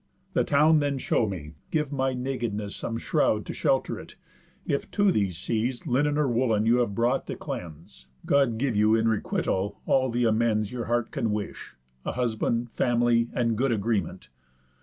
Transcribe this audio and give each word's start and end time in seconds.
The 0.33 0.43
town 0.43 0.79
then 0.79 0.97
show 0.97 1.27
me; 1.29 1.51
give 1.69 1.91
my 1.91 2.15
nakedness 2.15 2.75
Some 2.75 2.97
shroud 2.97 3.45
to 3.45 3.53
shelter 3.53 3.99
it, 3.99 4.15
if 4.65 4.89
to 4.89 5.11
these 5.11 5.37
seas 5.37 5.85
Linen 5.85 6.17
or 6.17 6.27
woollen 6.27 6.65
you 6.65 6.77
have 6.77 6.95
brought 6.95 7.27
to 7.27 7.35
cleanse. 7.35 8.07
God 8.25 8.57
give 8.57 8.75
you, 8.75 8.95
in 8.95 9.07
requital, 9.07 9.79
all 9.85 10.11
th' 10.11 10.25
amends 10.25 10.71
Your 10.71 10.85
heart 10.85 11.11
can 11.11 11.29
wish, 11.31 11.75
a 12.03 12.13
husband, 12.13 12.71
family, 12.71 13.29
And 13.35 13.55
good 13.55 13.71
agreement. 13.71 14.29